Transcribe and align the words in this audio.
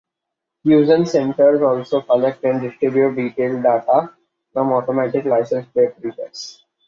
Fusion 0.63 1.05
centers 1.05 1.61
also 1.61 2.01
collect 2.01 2.43
and 2.43 2.59
distribute 2.59 3.13
detailed 3.13 3.61
data 3.61 4.11
from 4.51 4.71
automatic 4.73 5.25
license 5.25 5.67
plate 5.67 5.91
readers. 6.01 6.65